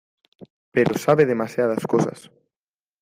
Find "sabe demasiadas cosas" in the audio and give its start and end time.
0.97-2.31